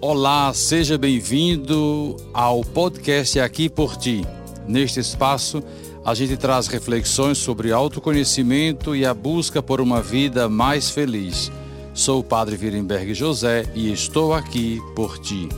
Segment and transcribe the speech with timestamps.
[0.00, 4.26] Olá, seja bem-vindo ao podcast Aqui por Ti.
[4.68, 5.62] Neste espaço,
[6.04, 11.50] a gente traz reflexões sobre autoconhecimento e a busca por uma vida mais feliz.
[11.94, 15.48] Sou o Padre Virenberg José e estou aqui por ti.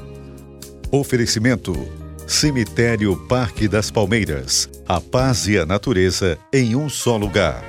[0.93, 1.75] Oferecimento:
[2.25, 4.69] Cemitério Parque das Palmeiras.
[4.87, 7.65] A paz e a natureza em um só lugar.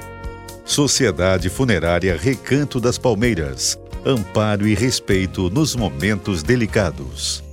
[0.65, 7.43] Sociedade Funerária Recanto das Palmeiras amparo e respeito nos momentos delicados.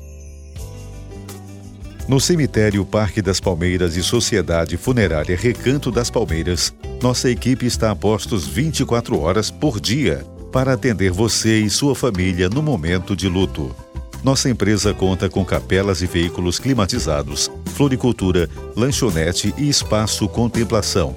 [2.09, 6.73] No cemitério Parque das Palmeiras e Sociedade Funerária Recanto das Palmeiras,
[7.03, 12.49] nossa equipe está a postos 24 horas por dia para atender você e sua família
[12.49, 13.75] no momento de luto.
[14.23, 21.15] Nossa empresa conta com capelas e veículos climatizados, floricultura, lanchonete e espaço contemplação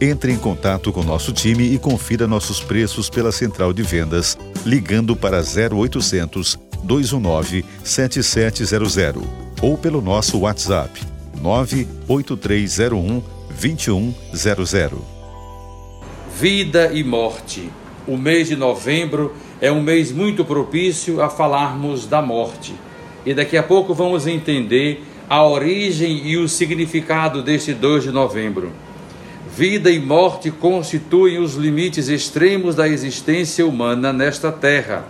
[0.00, 5.16] entre em contato com nosso time e confira nossos preços pela central de vendas ligando
[5.16, 9.22] para 0800 219 7700
[9.62, 11.00] ou pelo nosso WhatsApp
[11.40, 13.22] 98301
[13.60, 14.90] 2100.
[16.38, 17.70] Vida e morte.
[18.06, 22.74] O mês de novembro é um mês muito propício a falarmos da morte.
[23.26, 28.72] E daqui a pouco vamos entender a origem e o significado deste 2 de novembro.
[29.56, 35.04] Vida e morte constituem os limites extremos da existência humana nesta terra.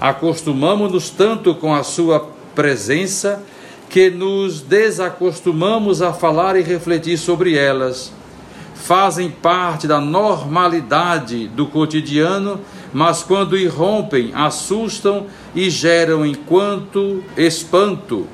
[0.00, 3.40] Acostumamos-nos tanto com a sua presença
[3.88, 8.12] que nos desacostumamos a falar e refletir sobre elas.
[8.74, 12.60] Fazem parte da normalidade do cotidiano,
[12.92, 18.26] mas quando irrompem, assustam e geram enquanto espanto,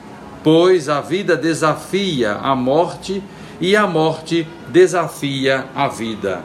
[0.43, 3.23] pois a vida desafia a morte
[3.61, 6.45] e a morte desafia a vida.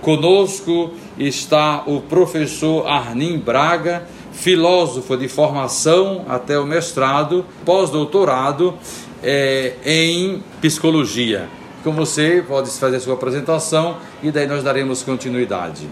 [0.00, 8.74] Conosco está o professor Arnim Braga, filósofo de formação até o mestrado, pós-doutorado
[9.22, 11.48] é, em psicologia.
[11.84, 15.88] Com você, pode fazer a sua apresentação e daí nós daremos continuidade.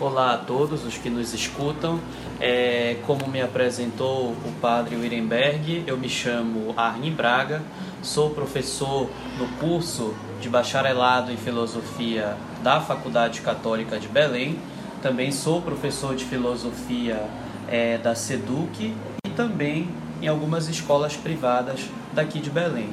[0.00, 1.98] Olá a todos os que nos escutam.
[2.40, 7.60] É, como me apresentou o padre Wirenberg, eu me chamo Arnim Braga,
[8.02, 14.58] sou professor no curso de bacharelado em filosofia da Faculdade Católica de Belém,
[15.02, 17.22] também sou professor de filosofia
[17.68, 18.94] é, da SEDUC
[19.24, 19.88] e também
[20.20, 22.90] em algumas escolas privadas daqui de Belém.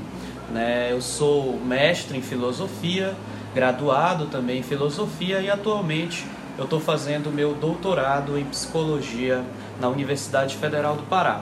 [0.52, 0.92] Né?
[0.92, 3.16] Eu sou mestre em filosofia,
[3.54, 6.26] graduado também em filosofia e atualmente
[6.58, 9.44] eu estou fazendo meu doutorado em psicologia
[9.80, 11.42] na Universidade Federal do Pará.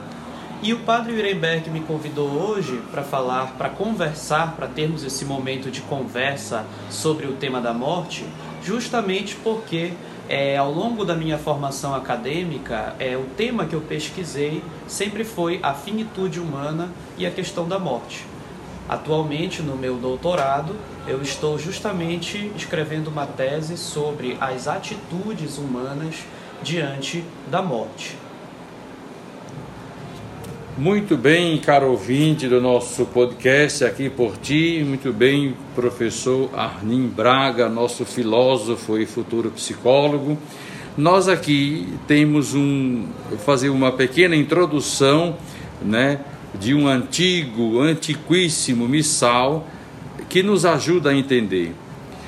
[0.64, 5.70] E o padre Irenberg me convidou hoje para falar, para conversar, para termos esse momento
[5.70, 8.24] de conversa sobre o tema da morte,
[8.62, 9.92] justamente porque
[10.26, 15.60] é, ao longo da minha formação acadêmica, é, o tema que eu pesquisei sempre foi
[15.62, 18.24] a finitude humana e a questão da morte.
[18.88, 20.74] Atualmente, no meu doutorado,
[21.06, 26.24] eu estou justamente escrevendo uma tese sobre as atitudes humanas
[26.62, 28.23] diante da morte.
[30.76, 37.68] Muito bem, caro ouvinte do nosso podcast aqui por ti, muito bem, professor Arnim Braga,
[37.68, 40.36] nosso filósofo e futuro psicólogo.
[40.98, 43.06] Nós aqui temos um
[43.46, 45.36] fazer uma pequena introdução,
[45.80, 46.18] né,
[46.58, 49.68] de um antigo, antiquíssimo missal
[50.28, 51.72] que nos ajuda a entender.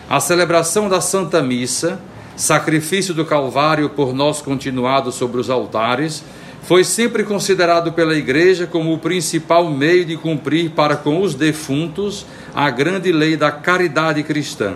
[0.09, 2.01] A celebração da Santa Missa,
[2.37, 6.23] sacrifício do Calvário por nós continuado sobre os altares,
[6.67, 12.27] foi sempre considerado pela Igreja como o principal meio de cumprir para com os defuntos
[12.53, 14.75] a grande lei da caridade cristã.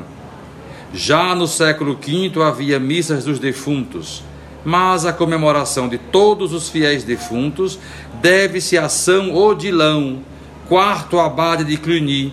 [0.95, 4.23] Já no século V havia missas dos defuntos,
[4.65, 7.77] mas a comemoração de todos os fiéis defuntos
[8.23, 10.21] deve-se a São Odilão,
[10.69, 12.33] quarto abade de Cluny.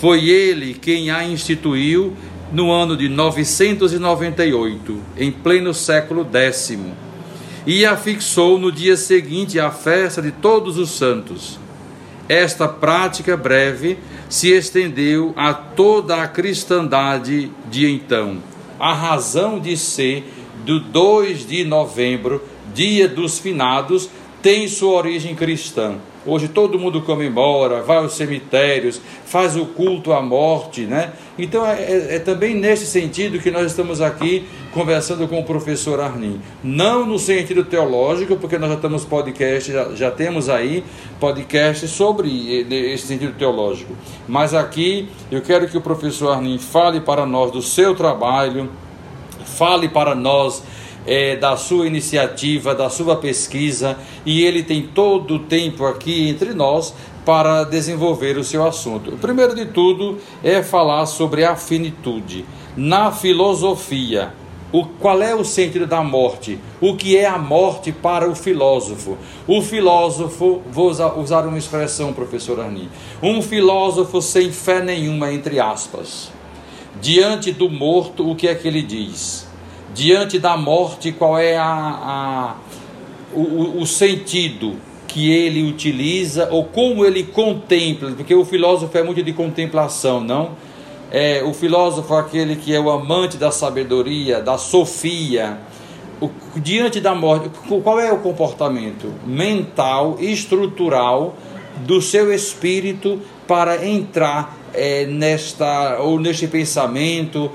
[0.00, 2.12] Foi ele quem a instituiu
[2.52, 6.76] no ano de 998, em pleno século X,
[7.70, 11.56] e a fixou no dia seguinte à festa de todos os santos.
[12.28, 13.96] Esta prática breve
[14.28, 18.38] se estendeu a toda a cristandade de então.
[18.76, 20.24] A razão de ser
[20.64, 22.42] do 2 de novembro,
[22.74, 24.10] dia dos finados,
[24.42, 25.94] tem sua origem cristã.
[26.26, 31.12] Hoje todo mundo comemora, vai aos cemitérios, faz o culto à morte, né?
[31.38, 35.98] Então é, é, é, também nesse sentido que nós estamos aqui conversando com o professor
[35.98, 36.38] Arnim.
[36.62, 40.84] Não no sentido teológico, porque nós já temos podcast, já, já temos aí
[41.18, 43.94] podcast sobre esse sentido teológico.
[44.28, 48.68] Mas aqui eu quero que o professor Arnim fale para nós do seu trabalho,
[49.44, 50.62] fale para nós
[51.06, 56.52] é, da sua iniciativa, da sua pesquisa, e ele tem todo o tempo aqui entre
[56.52, 56.94] nós
[57.24, 59.14] para desenvolver o seu assunto.
[59.14, 62.44] O primeiro de tudo é falar sobre a finitude.
[62.76, 64.32] Na filosofia,
[64.72, 66.58] o, qual é o sentido da morte?
[66.80, 69.18] O que é a morte para o filósofo?
[69.46, 72.88] O filósofo, vou usar, uma expressão, professor Arni,
[73.20, 76.30] um filósofo sem fé nenhuma, entre aspas.
[77.00, 79.49] Diante do morto, o que é que ele diz?
[79.94, 82.56] Diante da morte, qual é a, a
[83.34, 84.76] o, o sentido
[85.06, 88.12] que ele utiliza ou como ele contempla?
[88.12, 90.50] Porque o filósofo é muito de contemplação, não?
[91.10, 95.58] é, o filósofo aquele que é o amante da sabedoria, da sofia,
[96.20, 97.50] o, diante da morte,
[97.82, 101.34] qual é o comportamento mental estrutural
[101.78, 107.50] do seu espírito para entrar é, nesta ou neste pensamento,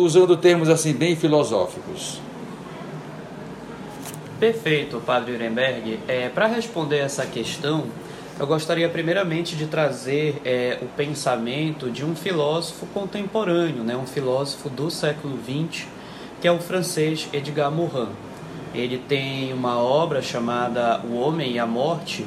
[0.00, 2.20] usando termos assim bem filosóficos?
[4.38, 5.98] Perfeito, Padre Nuremberg.
[6.06, 7.86] É, para responder essa questão,
[8.38, 14.70] eu gostaria primeiramente de trazer é, o pensamento de um filósofo contemporâneo, né, um filósofo
[14.70, 15.86] do século XX,
[16.40, 18.10] que é o francês Edgar Morin.
[18.72, 22.24] Ele tem uma obra chamada O Homem e a Morte,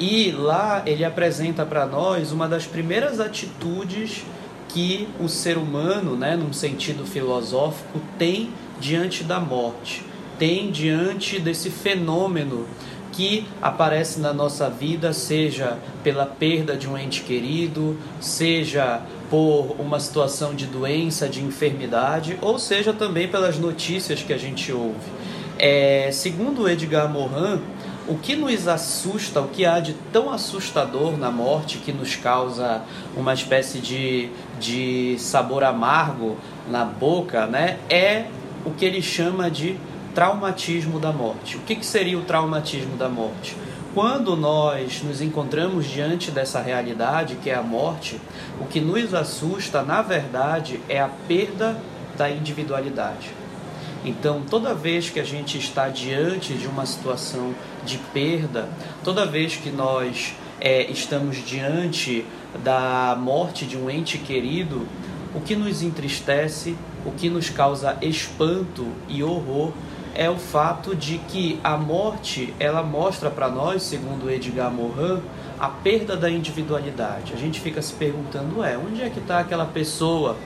[0.00, 4.24] e lá ele apresenta para nós uma das primeiras atitudes
[4.68, 8.50] que o ser humano, né, num sentido filosófico, tem
[8.80, 10.02] diante da morte,
[10.38, 12.66] tem diante desse fenômeno
[13.12, 19.00] que aparece na nossa vida, seja pela perda de um ente querido, seja
[19.30, 24.72] por uma situação de doença, de enfermidade, ou seja também pelas notícias que a gente
[24.72, 24.98] ouve.
[25.56, 27.60] É, segundo Edgar Morin,
[28.06, 32.82] o que nos assusta, o que há de tão assustador na morte que nos causa
[33.16, 34.28] uma espécie de,
[34.60, 36.36] de sabor amargo
[36.68, 38.26] na boca, né, é
[38.64, 39.78] o que ele chama de
[40.14, 41.56] traumatismo da morte.
[41.56, 43.56] O que, que seria o traumatismo da morte?
[43.94, 48.20] Quando nós nos encontramos diante dessa realidade que é a morte,
[48.60, 51.76] o que nos assusta, na verdade, é a perda
[52.16, 53.43] da individualidade.
[54.04, 57.54] Então, toda vez que a gente está diante de uma situação
[57.84, 58.68] de perda,
[59.02, 62.24] toda vez que nós é, estamos diante
[62.62, 64.86] da morte de um ente querido,
[65.34, 69.72] o que nos entristece, o que nos causa espanto e horror
[70.14, 75.20] é o fato de que a morte ela mostra para nós, segundo Edgar Morin,
[75.58, 77.32] a perda da individualidade.
[77.32, 80.36] A gente fica se perguntando, é, onde é que está aquela pessoa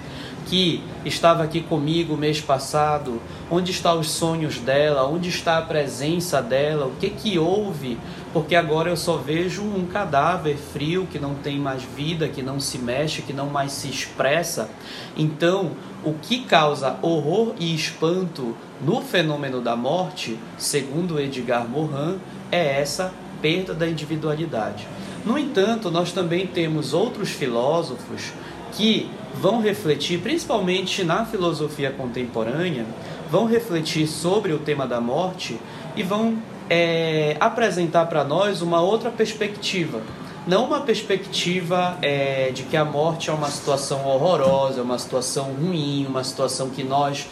[0.49, 3.21] que estava aqui comigo mês passado?
[3.51, 5.07] Onde estão os sonhos dela?
[5.07, 6.87] Onde está a presença dela?
[6.87, 7.99] O que que houve?
[8.33, 12.59] Porque agora eu só vejo um cadáver frio que não tem mais vida, que não
[12.59, 14.71] se mexe, que não mais se expressa.
[15.17, 15.73] Então,
[16.03, 22.19] o que causa horror e espanto no fenômeno da morte, segundo Edgar Morin,
[22.51, 23.13] é essa
[23.43, 24.87] perda da individualidade.
[25.25, 28.33] No entanto, nós também temos outros filósofos
[28.79, 32.87] que vão refletir, principalmente na filosofia contemporânea,
[33.29, 35.59] vão refletir sobre o tema da morte
[35.97, 36.39] e vão
[36.71, 40.01] é, apresentar para nós uma outra perspectiva.
[40.47, 46.07] Não uma perspectiva é, de que a morte é uma situação horrorosa, uma situação ruim,
[46.07, 47.27] uma situação que nós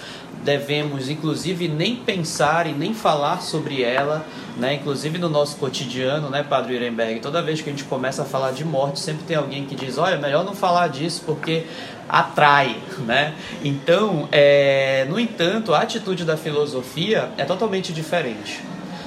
[0.46, 4.24] devemos, inclusive, nem pensar e nem falar sobre ela,
[4.56, 4.74] né?
[4.74, 7.18] Inclusive no nosso cotidiano, né, Padre Irenberg?
[7.18, 9.98] Toda vez que a gente começa a falar de morte, sempre tem alguém que diz:
[9.98, 11.66] olha, melhor não falar disso porque
[12.08, 13.34] atrai, né?
[13.64, 15.04] Então, é...
[15.10, 18.62] no entanto, a atitude da filosofia é totalmente diferente.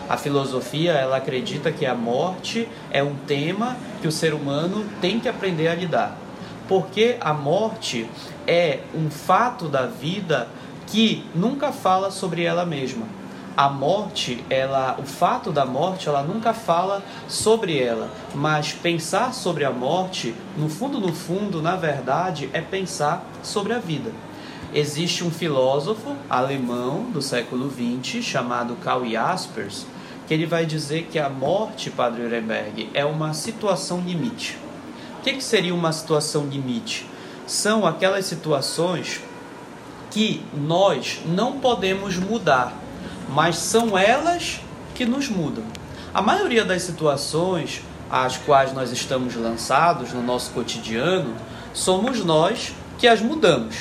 [0.10, 5.22] A filosofia ela acredita que a morte é um tema que o ser humano tem
[5.22, 6.18] que aprender a lidar,
[6.68, 8.10] porque a morte
[8.46, 10.48] é um fato da vida
[10.92, 13.06] que nunca fala sobre ela mesma.
[13.56, 19.66] A morte, ela, o fato da morte, ela nunca fala sobre ela, mas pensar sobre
[19.66, 24.12] a morte, no fundo, no fundo, na verdade, é pensar sobre a vida.
[24.74, 29.86] Existe um filósofo alemão do século XX chamado Karl Jaspers,
[30.28, 34.58] que ele vai dizer que a morte, Padre Uremberg, é uma situação limite.
[35.18, 37.06] O que, que seria uma situação limite?
[37.46, 39.22] São aquelas situações
[40.12, 42.74] que nós não podemos mudar,
[43.30, 44.60] mas são elas
[44.96, 45.64] que nos mudam.
[46.14, 51.36] A maioria das situações às quais nós estamos lançados no nosso cotidiano,
[51.74, 53.76] somos nós que as mudamos.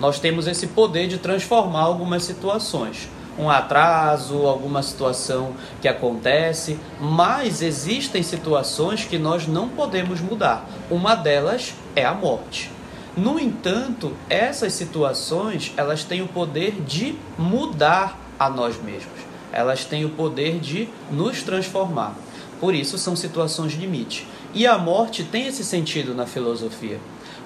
[0.00, 3.08] Nós temos esse poder de transformar algumas situações.
[3.38, 10.68] Um atraso, alguma situação que acontece, mas existem situações que nós não podemos mudar.
[10.90, 12.70] Uma delas é a morte.
[13.18, 19.18] No entanto, essas situações elas têm o poder de mudar a nós mesmos.
[19.50, 22.14] Elas têm o poder de nos transformar.
[22.60, 24.24] Por isso são situações limite.
[24.54, 27.00] E a morte tem esse sentido na filosofia.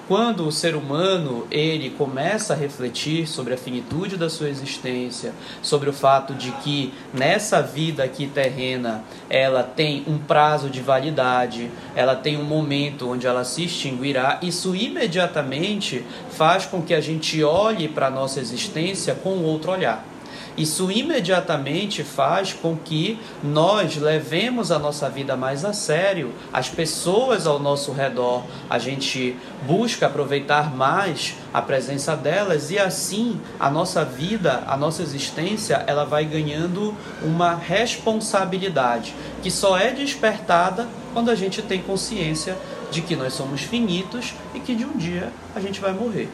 [0.05, 5.89] Quando o ser humano ele começa a refletir sobre a finitude da sua existência, sobre
[5.89, 12.17] o fato de que nessa vida aqui terrena ela tem um prazo de validade, ela
[12.17, 17.87] tem um momento onde ela se extinguirá, isso imediatamente faz com que a gente olhe
[17.87, 20.12] para a nossa existência com outro olhar.
[20.57, 27.47] Isso imediatamente faz com que nós levemos a nossa vida mais a sério, as pessoas
[27.47, 34.05] ao nosso redor, a gente busca aproveitar mais a presença delas e assim a nossa
[34.05, 41.35] vida, a nossa existência, ela vai ganhando uma responsabilidade que só é despertada quando a
[41.35, 42.57] gente tem consciência
[42.91, 46.29] de que nós somos finitos e que de um dia a gente vai morrer.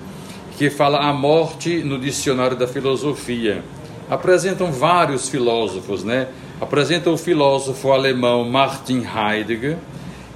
[0.59, 3.63] que fala a morte no dicionário da filosofia.
[4.11, 6.27] Apresentam vários filósofos, né?
[6.61, 9.77] Apresenta o filósofo alemão Martin Heidegger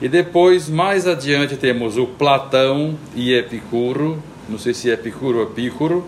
[0.00, 5.44] e depois mais adiante temos o Platão e Epicuro, não sei se é Epicuro ou
[5.46, 6.06] Epicuro.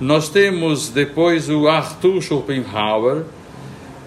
[0.00, 3.24] Nós temos depois o Arthur Schopenhauer,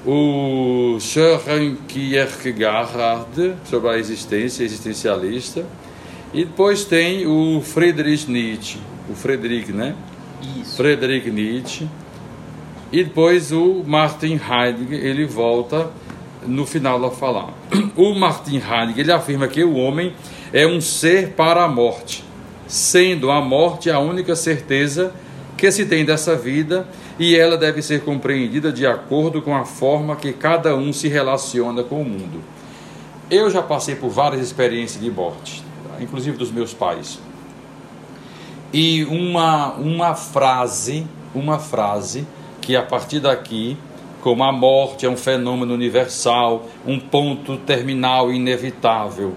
[0.06, 5.66] o Søren Kierkegaard sobre a existência existencialista
[6.34, 8.80] e depois tem o Friedrich Nietzsche,
[9.10, 9.96] o Friedrich, né?
[10.60, 10.78] Isso.
[10.78, 11.88] Friedrich Nietzsche
[12.92, 15.90] e depois o Martin Heidegger, ele volta
[16.46, 17.54] no final a falar.
[17.96, 20.14] O Martin Heidegger ele afirma que o homem
[20.52, 22.24] é um ser para a morte,
[22.68, 25.14] sendo a morte a única certeza
[25.58, 26.88] que se tem dessa vida
[27.22, 31.84] e ela deve ser compreendida de acordo com a forma que cada um se relaciona
[31.84, 32.42] com o mundo.
[33.30, 35.64] Eu já passei por várias experiências de morte,
[36.00, 37.20] inclusive dos meus pais.
[38.74, 42.26] E uma, uma frase, uma frase
[42.60, 43.78] que a partir daqui,
[44.22, 49.36] como a morte é um fenômeno universal, um ponto terminal inevitável,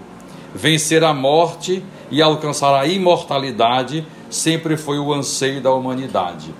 [0.55, 6.51] vencer a morte e alcançar a imortalidade sempre foi o anseio da humanidade.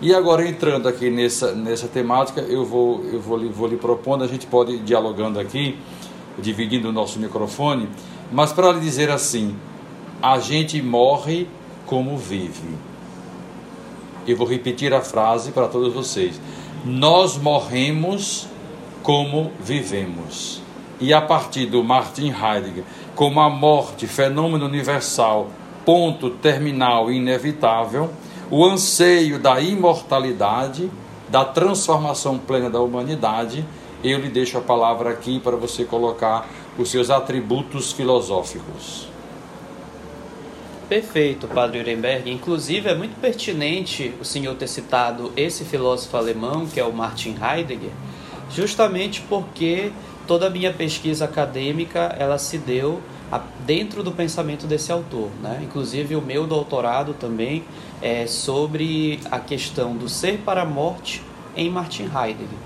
[0.00, 4.26] E agora entrando aqui nessa, nessa temática, eu vou, eu vou, vou lhe propondo, a
[4.26, 5.78] gente pode ir dialogando aqui,
[6.38, 7.88] dividindo o nosso microfone,
[8.30, 9.56] mas para lhe dizer assim,
[10.20, 11.48] a gente morre
[11.86, 12.76] como vive.
[14.26, 16.38] Eu vou repetir a frase para todos vocês.
[16.84, 18.46] Nós morremos
[19.02, 20.60] como vivemos.
[21.00, 22.84] E a partir do Martin Heidegger,
[23.14, 25.48] como a morte, fenômeno universal,
[25.86, 28.10] ponto terminal inevitável,
[28.50, 30.90] o anseio da imortalidade,
[31.28, 33.64] da transformação plena da humanidade,
[34.04, 36.48] eu lhe deixo a palavra aqui para você colocar
[36.78, 39.08] os seus atributos filosóficos.
[40.88, 42.30] Perfeito, Padre Uremberg.
[42.30, 47.34] Inclusive, é muito pertinente o senhor ter citado esse filósofo alemão, que é o Martin
[47.42, 47.90] Heidegger,
[48.50, 49.90] justamente porque
[50.26, 53.00] toda a minha pesquisa acadêmica ela se deu
[53.64, 55.30] dentro do pensamento desse autor.
[55.42, 55.60] Né?
[55.62, 57.64] Inclusive, o meu doutorado também
[58.00, 61.22] é sobre a questão do ser para a morte
[61.56, 62.58] em Martin Heidegger.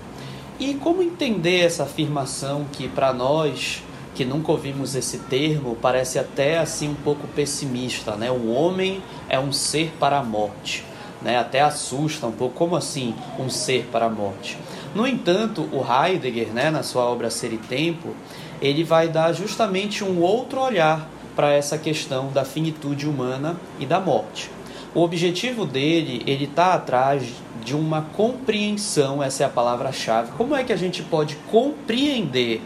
[0.59, 3.81] E como entender essa afirmação que para nós
[4.13, 8.29] que nunca ouvimos esse termo parece até assim um pouco pessimista, né?
[8.29, 10.83] O homem é um ser para a morte,
[11.21, 11.39] né?
[11.39, 14.57] Até assusta um pouco como assim um ser para a morte.
[14.93, 18.15] No entanto, o Heidegger, né, na sua obra Ser e Tempo,
[18.61, 23.99] ele vai dar justamente um outro olhar para essa questão da finitude humana e da
[23.99, 24.51] morte.
[24.93, 27.23] O objetivo dele, ele está atrás
[27.63, 30.33] de uma compreensão, essa é a palavra-chave.
[30.33, 32.61] Como é que a gente pode compreender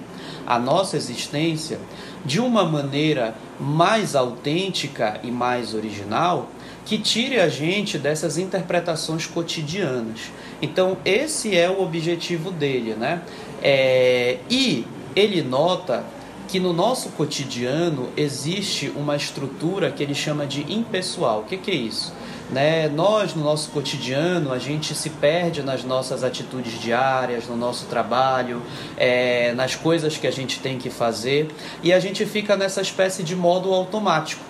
[0.48, 1.80] a nossa existência
[2.26, 6.50] de uma maneira mais autêntica e mais original,
[6.86, 10.32] que tire a gente dessas interpretações cotidianas.
[10.62, 13.22] Então, esse é o objetivo dele, né?
[13.62, 16.06] É, e ele nota
[16.48, 21.42] que no nosso cotidiano existe uma estrutura que ele chama de impessoal.
[21.42, 22.14] O que, que é isso?
[22.52, 22.88] Né?
[22.88, 28.62] Nós, no nosso cotidiano, a gente se perde nas nossas atitudes diárias, no nosso trabalho,
[28.96, 31.50] é, nas coisas que a gente tem que fazer,
[31.82, 34.44] e a gente fica nessa espécie de modo automático,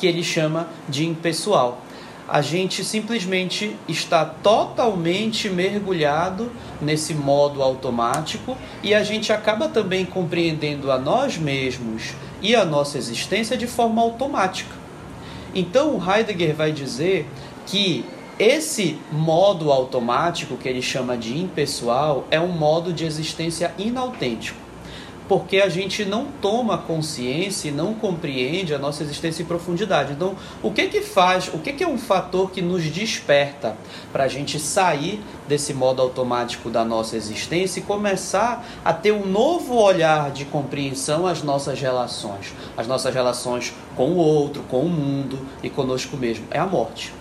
[0.00, 1.82] que ele chama de impessoal
[2.30, 10.92] a gente simplesmente está totalmente mergulhado nesse modo automático e a gente acaba também compreendendo
[10.92, 14.72] a nós mesmos e a nossa existência de forma automática.
[15.52, 17.28] Então, o Heidegger vai dizer
[17.66, 18.04] que
[18.38, 24.59] esse modo automático, que ele chama de impessoal, é um modo de existência inautêntico.
[25.30, 30.12] Porque a gente não toma consciência e não compreende a nossa existência em profundidade.
[30.12, 33.76] Então, o que que faz, o que que é um fator que nos desperta
[34.12, 39.24] para a gente sair desse modo automático da nossa existência e começar a ter um
[39.24, 44.88] novo olhar de compreensão às nossas relações, as nossas relações com o outro, com o
[44.88, 46.44] mundo e conosco mesmo?
[46.50, 47.14] É a morte.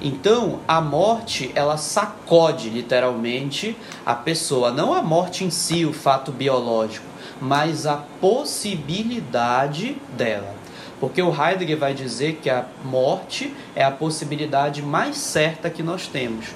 [0.00, 3.76] Então, a morte, ela sacode literalmente
[4.06, 7.09] a pessoa, não a morte em si, o fato biológico,
[7.40, 10.54] mas a possibilidade dela.
[11.00, 16.06] Porque o Heidegger vai dizer que a morte é a possibilidade mais certa que nós
[16.06, 16.46] temos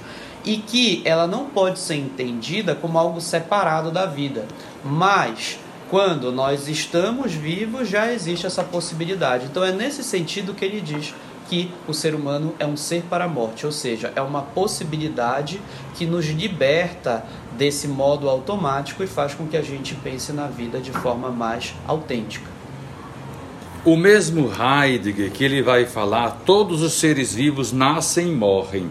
[0.45, 4.47] e que ela não pode ser entendida como algo separado da vida,
[4.85, 9.47] mas quando nós estamos vivos já existe essa possibilidade.
[9.47, 11.14] Então é nesse sentido que ele diz
[11.49, 15.61] que o ser humano é um ser para a morte, ou seja, é uma possibilidade
[15.95, 17.25] que nos liberta
[17.56, 21.75] desse modo automático e faz com que a gente pense na vida de forma mais
[21.87, 22.50] autêntica.
[23.84, 28.90] O mesmo Heidegger que ele vai falar, todos os seres vivos nascem e morrem.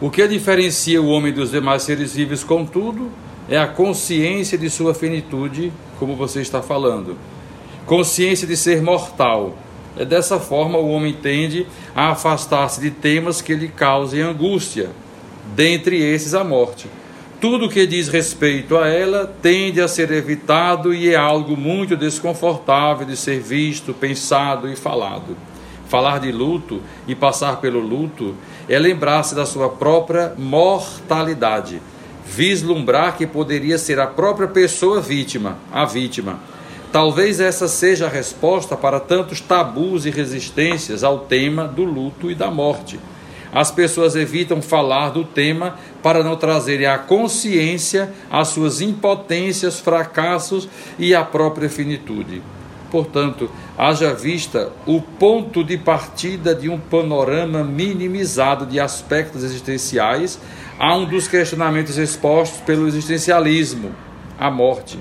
[0.00, 3.10] O que diferencia o homem dos demais seres vivos, contudo,
[3.48, 7.16] é a consciência de sua finitude, como você está falando.
[7.86, 9.56] Consciência de ser mortal,
[9.96, 14.90] é dessa forma o homem tende a afastar-se de temas que lhe causem angústia,
[15.54, 16.86] dentre esses a morte.
[17.48, 23.06] Tudo que diz respeito a ela tende a ser evitado e é algo muito desconfortável
[23.06, 25.36] de ser visto, pensado e falado.
[25.86, 28.34] Falar de luto e passar pelo luto
[28.68, 31.80] é lembrar-se da sua própria mortalidade,
[32.26, 36.40] vislumbrar que poderia ser a própria pessoa vítima, a vítima
[36.90, 42.34] Talvez essa seja a resposta para tantos tabus e resistências ao tema do luto e
[42.34, 42.98] da morte.
[43.52, 50.68] As pessoas evitam falar do tema para não trazerem à consciência as suas impotências, fracassos
[51.00, 52.40] e a própria finitude.
[52.92, 60.38] Portanto, haja vista o ponto de partida de um panorama minimizado de aspectos existenciais
[60.78, 63.90] a um dos questionamentos expostos pelo existencialismo,
[64.38, 65.00] a morte.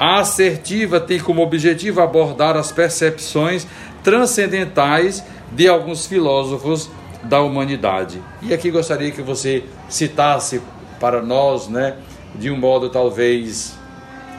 [0.00, 3.66] A assertiva tem como objetivo abordar as percepções
[4.02, 6.88] transcendentais de alguns filósofos
[7.24, 8.22] da humanidade.
[8.42, 10.60] E aqui gostaria que você citasse
[11.00, 11.96] para nós, né,
[12.34, 13.76] de um modo talvez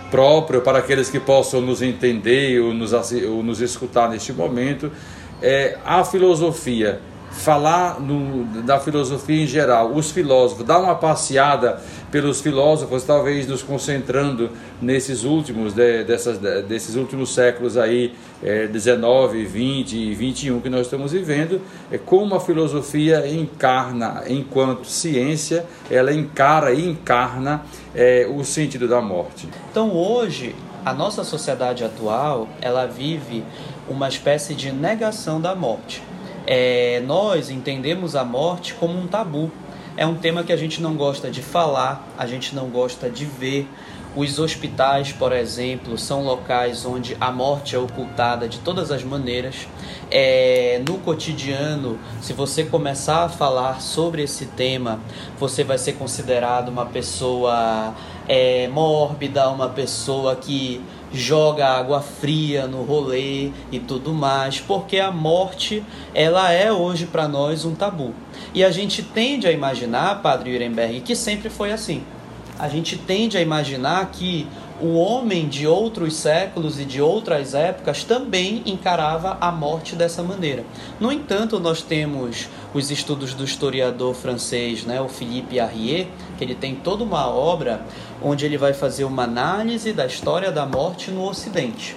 [0.09, 4.91] próprio para aqueles que possam nos entender ou nos, ou nos escutar neste momento,
[5.41, 7.01] é, a filosofia
[7.35, 13.61] falar no, da filosofia em geral, os filósofos, dar uma passeada pelos filósofos, talvez nos
[13.61, 14.49] concentrando
[14.81, 20.81] nesses últimos, de, dessas, desses últimos séculos aí, é, 19, 20 e 21 que nós
[20.81, 28.43] estamos vivendo, é como a filosofia encarna, enquanto ciência, ela encara e encarna é, o
[28.43, 29.47] sentido da morte.
[29.69, 33.43] Então hoje, a nossa sociedade atual, ela vive
[33.89, 36.01] uma espécie de negação da morte
[36.47, 39.51] é, nós entendemos a morte como um tabu.
[39.97, 43.25] É um tema que a gente não gosta de falar, a gente não gosta de
[43.25, 43.67] ver.
[44.15, 49.67] Os hospitais, por exemplo, são locais onde a morte é ocultada de todas as maneiras.
[50.09, 55.01] É, no cotidiano, se você começar a falar sobre esse tema,
[55.37, 57.93] você vai ser considerado uma pessoa
[58.25, 65.11] é, mórbida, uma pessoa que joga água fria no rolê e tudo mais, porque a
[65.11, 68.13] morte ela é hoje para nós um tabu.
[68.53, 72.01] E a gente tende a imaginar, Padre Irenberg, que sempre foi assim.
[72.57, 74.47] A gente tende a imaginar que
[74.81, 80.65] o homem de outros séculos e de outras épocas também encarava a morte dessa maneira.
[80.99, 86.55] No entanto, nós temos os estudos do historiador francês, né, o Philippe Arrier, que ele
[86.55, 87.85] tem toda uma obra
[88.21, 91.95] onde ele vai fazer uma análise da história da morte no Ocidente.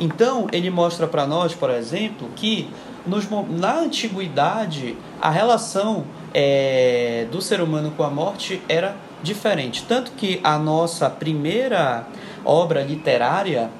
[0.00, 2.68] Então, ele mostra para nós, por exemplo, que
[3.06, 9.84] nos, na antiguidade a relação é, do ser humano com a morte era diferente.
[9.88, 12.06] Tanto que a nossa primeira
[12.44, 13.70] obra literária,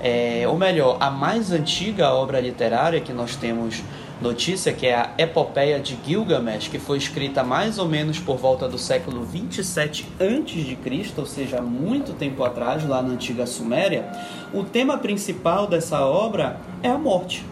[0.00, 3.82] é, ou melhor, a mais antiga obra literária que nós temos
[4.20, 8.68] notícia, que é a Epopeia de Gilgamesh, que foi escrita mais ou menos por volta
[8.68, 14.10] do século 27 a.C., ou seja, muito tempo atrás, lá na antiga Suméria,
[14.52, 17.44] o tema principal dessa obra é a morte.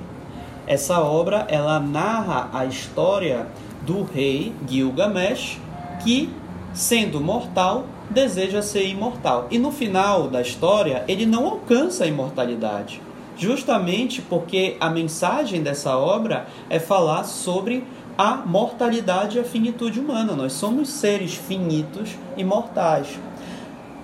[0.67, 3.47] Essa obra ela narra a história
[3.83, 5.59] do rei Gilgamesh
[6.03, 6.31] que,
[6.73, 9.47] sendo mortal, deseja ser imortal.
[9.51, 13.01] E no final da história, ele não alcança a imortalidade
[13.35, 17.83] justamente porque a mensagem dessa obra é falar sobre
[18.17, 20.35] a mortalidade e a finitude humana.
[20.35, 23.19] Nós somos seres finitos e mortais.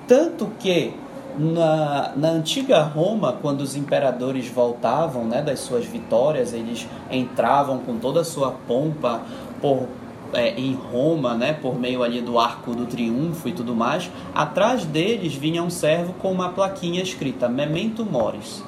[0.07, 0.95] Tanto que
[1.39, 7.97] Na, na antiga Roma, quando os imperadores voltavam né, das suas vitórias, eles entravam com
[7.97, 9.23] toda a sua pompa
[9.61, 9.87] por
[10.33, 14.85] é, em Roma, né, por meio ali do Arco do Triunfo e tudo mais, atrás
[14.85, 18.63] deles vinha um servo com uma plaquinha escrita Memento Mores,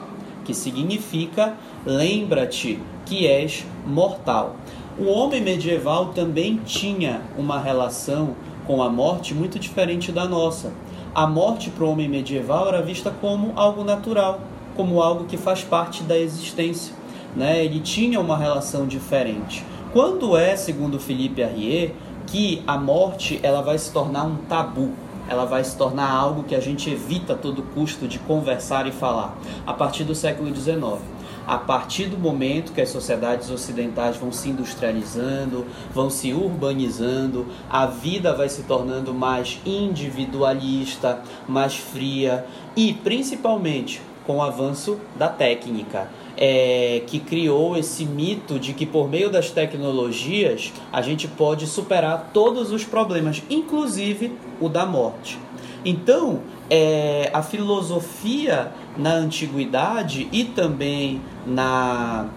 [0.44, 4.56] que significa lembra-te que és mortal.
[4.98, 8.34] O homem medieval também tinha uma relação
[8.66, 10.72] com a morte muito diferente da nossa.
[11.14, 14.40] A morte para o homem medieval era vista como algo natural,
[14.76, 16.94] como algo que faz parte da existência.
[17.34, 17.64] Né?
[17.64, 19.64] Ele tinha uma relação diferente.
[19.92, 21.92] Quando é, segundo Felipe Arrier,
[22.24, 24.92] que a morte ela vai se tornar um tabu,
[25.28, 28.92] ela vai se tornar algo que a gente evita a todo custo de conversar e
[28.92, 31.02] falar, a partir do século XIX.
[31.44, 37.86] A partir do momento que as sociedades ocidentais vão se industrializando, vão se urbanizando, a
[37.86, 44.00] vida vai se tornando mais individualista, mais fria e principalmente
[44.30, 49.50] com o avanço da técnica é, que criou esse mito de que por meio das
[49.50, 55.36] tecnologias a gente pode superar todos os problemas, inclusive o da morte.
[55.84, 62.28] Então, é, a filosofia na antiguidade e também na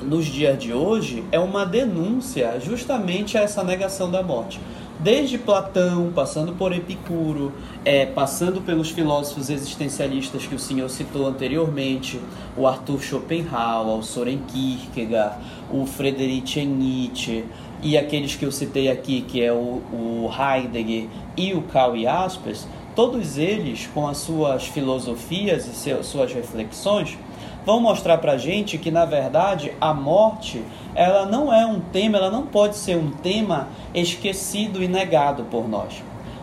[0.00, 4.60] nos dias de hoje é uma denúncia justamente a essa negação da morte
[5.02, 7.52] desde Platão, passando por Epicuro,
[7.84, 12.20] é, passando pelos filósofos existencialistas que o senhor citou anteriormente,
[12.56, 15.36] o Arthur Schopenhauer, o Soren Kierkegaard,
[15.70, 17.44] o Friedrich Nietzsche
[17.82, 22.68] e aqueles que eu citei aqui, que é o, o Heidegger e o Karl Jaspers,
[22.94, 27.18] todos eles, com as suas filosofias e suas reflexões,
[27.64, 30.62] vão mostrar para gente que na verdade a morte
[30.94, 35.68] ela não é um tema, ela não pode ser um tema esquecido e negado por
[35.68, 36.02] nós,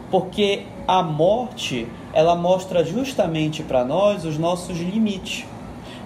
[0.10, 5.45] porque a morte ela mostra justamente para nós os nossos limites.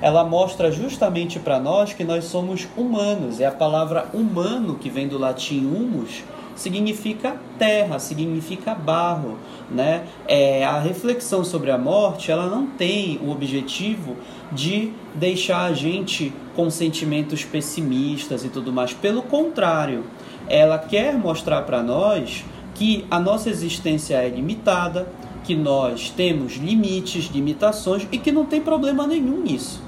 [0.04, 3.40] Ela mostra justamente para nós que nós somos humanos.
[3.40, 6.26] É a palavra humano que vem do latim humus,
[6.58, 9.38] significa terra, significa barro,
[9.72, 10.04] né?
[10.28, 14.18] É, a reflexão sobre a morte, ela não tem o objetivo
[14.52, 18.92] de deixar a gente com sentimentos pessimistas e tudo mais.
[18.92, 20.04] Pelo contrário,
[20.50, 22.44] ela quer mostrar para nós
[22.76, 25.08] que a nossa existência é limitada,
[25.46, 29.83] que nós temos limites, limitações e que não tem problema nenhum nisso.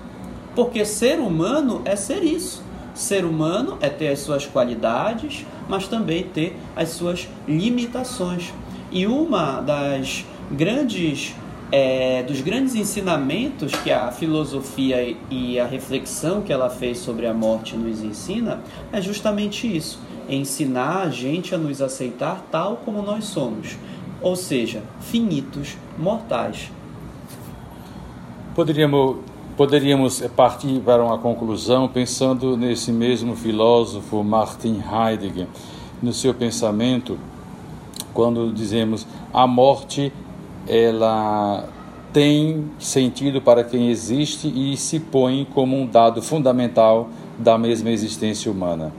[0.55, 2.63] Porque ser humano é ser isso.
[2.93, 8.53] Ser humano é ter as suas qualidades, mas também ter as suas limitações.
[8.89, 11.35] E uma das grandes
[11.71, 17.33] é, dos grandes ensinamentos que a filosofia e a reflexão que ela fez sobre a
[17.33, 18.61] morte nos ensina
[18.93, 23.77] é justamente isso: ensinar a gente a nos aceitar tal como nós somos,
[24.21, 26.71] ou seja, finitos, mortais.
[28.53, 29.17] Poderíamos
[29.57, 35.47] Poderíamos partir para uma conclusão pensando nesse mesmo filósofo Martin Heidegger,
[36.03, 37.17] no seu pensamento,
[38.13, 40.11] quando dizemos a morte
[40.67, 41.69] ela
[42.11, 47.07] tem sentido para quem existe e se põe como um dado fundamental
[47.39, 48.91] da mesma existência humana.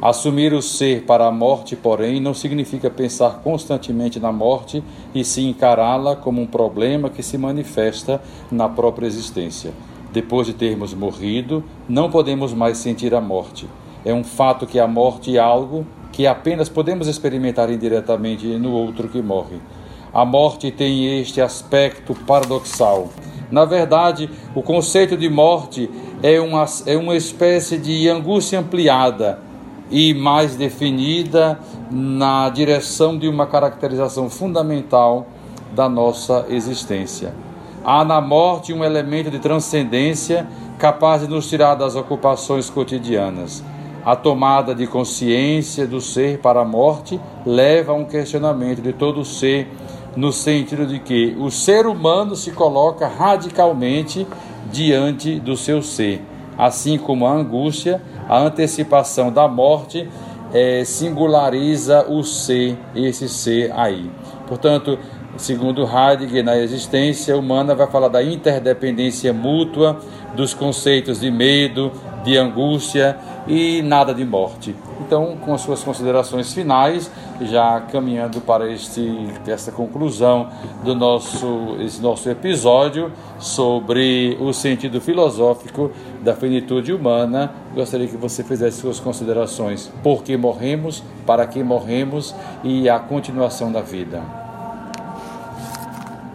[0.00, 4.80] Assumir o ser para a morte, porém, não significa pensar constantemente na morte
[5.12, 9.72] e se encará-la como um problema que se manifesta na própria existência.
[10.14, 13.68] Depois de termos morrido, não podemos mais sentir a morte.
[14.04, 19.08] É um fato que a morte é algo que apenas podemos experimentar indiretamente no outro
[19.08, 19.56] que morre.
[20.12, 23.08] A morte tem este aspecto paradoxal.
[23.50, 25.90] Na verdade, o conceito de morte
[26.22, 29.40] é uma, é uma espécie de angústia ampliada
[29.90, 31.58] e mais definida
[31.90, 35.26] na direção de uma caracterização fundamental
[35.74, 37.34] da nossa existência.
[37.86, 40.46] Há na morte um elemento de transcendência
[40.78, 43.62] capaz de nos tirar das ocupações cotidianas.
[44.02, 49.20] A tomada de consciência do ser para a morte leva a um questionamento de todo
[49.20, 49.68] o ser,
[50.16, 54.26] no sentido de que o ser humano se coloca radicalmente
[54.72, 56.22] diante do seu ser,
[56.56, 60.08] assim como a angústia, a antecipação da morte
[60.54, 64.10] é, singulariza o ser, esse ser aí.
[64.46, 64.98] Portanto,
[65.36, 69.98] Segundo Heidegger, na existência humana, vai falar da interdependência mútua,
[70.36, 71.90] dos conceitos de medo,
[72.24, 74.74] de angústia e nada de morte.
[75.00, 77.10] Então, com as suas considerações finais,
[77.42, 80.48] já caminhando para este, esta conclusão
[80.84, 85.90] do nosso, esse nosso episódio sobre o sentido filosófico
[86.22, 89.92] da finitude humana, gostaria que você fizesse suas considerações.
[90.02, 94.43] Por que morremos, para que morremos e a continuação da vida.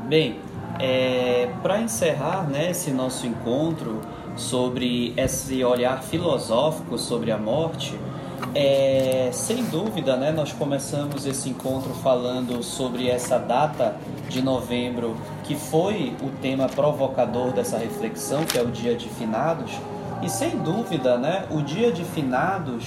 [0.10, 0.40] Bem,
[0.80, 4.02] é, para encerrar né, esse nosso encontro
[4.36, 7.94] sobre esse olhar filosófico sobre a morte,
[8.56, 15.54] é, sem dúvida, né, nós começamos esse encontro falando sobre essa data de novembro, que
[15.54, 19.74] foi o tema provocador dessa reflexão, que é o Dia de Finados.
[20.24, 22.84] E sem dúvida, né, o Dia de Finados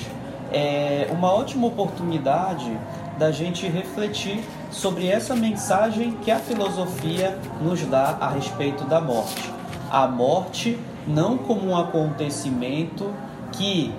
[0.52, 2.76] é uma ótima oportunidade
[3.16, 9.52] da gente refletir sobre essa mensagem que a filosofia nos dá a respeito da morte.
[9.90, 13.12] A morte não como um acontecimento
[13.52, 13.92] que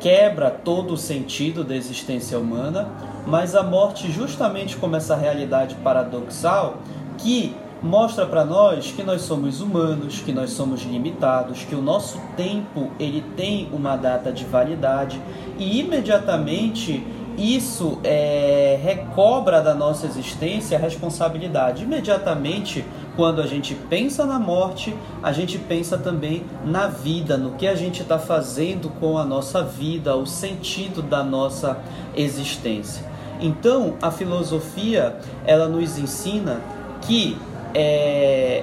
[0.00, 2.88] quebra todo o sentido da existência humana,
[3.26, 6.78] mas a morte justamente como essa realidade paradoxal
[7.16, 12.18] que mostra para nós que nós somos humanos, que nós somos limitados, que o nosso
[12.36, 15.20] tempo ele tem uma data de validade
[15.58, 17.04] e imediatamente
[17.40, 21.84] isso é, recobra da nossa existência a responsabilidade.
[21.84, 22.84] Imediatamente,
[23.16, 27.74] quando a gente pensa na morte, a gente pensa também na vida, no que a
[27.74, 31.78] gente está fazendo com a nossa vida, o sentido da nossa
[32.14, 33.04] existência.
[33.40, 36.60] Então, a filosofia ela nos ensina
[37.00, 37.38] que
[37.74, 38.62] é,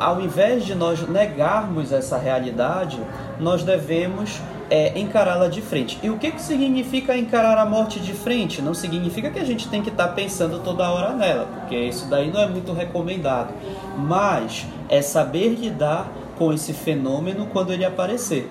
[0.00, 3.00] ao invés de nós negarmos essa realidade,
[3.38, 5.98] nós devemos é, encará-la de frente.
[6.02, 8.60] E o que, que significa encarar a morte de frente?
[8.60, 12.06] Não significa que a gente tem que estar tá pensando toda hora nela, porque isso
[12.08, 13.54] daí não é muito recomendado.
[13.96, 18.50] Mas é saber lidar com esse fenômeno quando ele aparecer.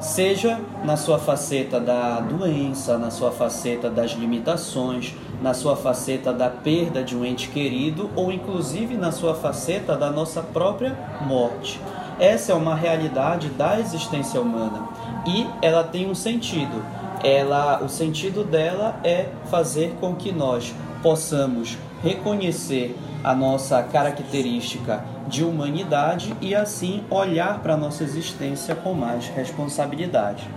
[0.00, 6.50] Seja na sua faceta da doença, na sua faceta das limitações, na sua faceta da
[6.50, 11.80] perda de um ente querido ou inclusive na sua faceta da nossa própria morte.
[12.18, 14.88] Essa é uma realidade da existência humana
[15.26, 16.82] e ela tem um sentido.
[17.22, 25.44] Ela, o sentido dela é fazer com que nós possamos reconhecer a nossa característica de
[25.44, 30.48] humanidade e assim olhar para a nossa existência com mais responsabilidade.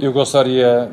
[0.00, 0.90] Eu gostaria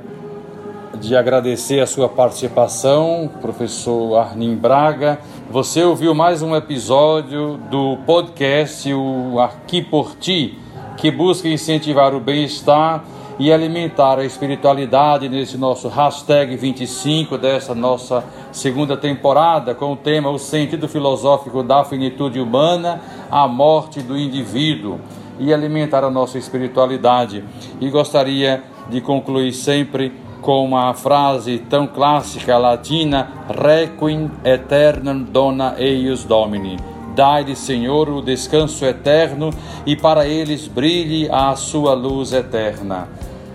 [0.99, 5.19] de agradecer a sua participação, professor Arnim Braga.
[5.49, 10.60] Você ouviu mais um episódio do podcast o Aqui por Ti
[11.01, 13.03] que busca incentivar o bem-estar
[13.39, 20.29] e alimentar a espiritualidade nesse nosso hashtag 25 dessa nossa segunda temporada com o tema
[20.29, 24.99] O Sentido Filosófico da Finitude Humana, a Morte do Indivíduo
[25.39, 27.43] e alimentar a nossa espiritualidade.
[27.79, 36.23] E gostaria de concluir sempre com uma frase tão clássica latina Requiem aeternam dona eius
[36.23, 39.49] domini Dai-lhe, Senhor, o descanso eterno
[39.85, 43.09] e para eles brilhe a sua luz eterna.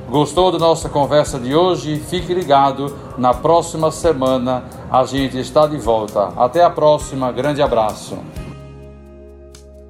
[0.09, 2.01] Gostou da nossa conversa de hoje?
[2.09, 2.97] Fique ligado.
[3.19, 6.29] Na próxima semana a gente está de volta.
[6.37, 7.33] Até a próxima.
[7.33, 8.19] Grande abraço.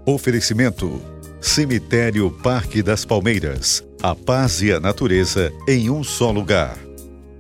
[0.07, 1.01] Oferecimento:
[1.41, 3.85] Cemitério Parque das Palmeiras.
[4.03, 6.79] A paz e a natureza em um só lugar.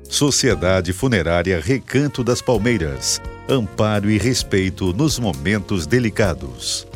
[0.08, 6.86] Sociedade Funerária Recanto das Palmeiras amparo e respeito nos momentos delicados.